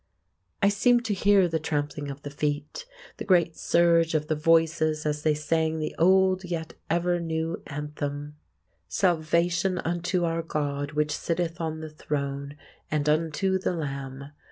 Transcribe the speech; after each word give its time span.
I 0.63 0.69
seemed 0.69 1.05
to 1.05 1.13
hear 1.13 1.47
the 1.47 1.59
trampling 1.59 2.09
of 2.09 2.23
the 2.23 2.31
feet, 2.31 2.87
the 3.17 3.23
great 3.23 3.55
surge 3.55 4.15
of 4.15 4.29
the 4.29 4.35
voices 4.35 5.05
as 5.05 5.21
they 5.21 5.35
sang 5.35 5.77
the 5.77 5.93
old 5.99 6.43
yet 6.43 6.73
ever 6.89 7.19
new 7.19 7.61
anthem— 7.67 8.35
"Salvation 8.87 9.77
unto 9.77 10.23
our 10.25 10.41
God 10.41 10.93
which 10.93 11.15
sitteth 11.15 11.61
on 11.61 11.81
the 11.81 11.89
throne, 11.91 12.57
and 12.89 13.07
unto 13.07 13.59
the 13.59 13.73
Lamb. 13.75 14.31